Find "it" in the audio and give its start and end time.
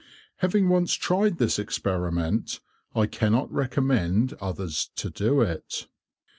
5.41-5.85